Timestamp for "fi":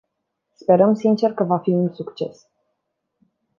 1.57-1.69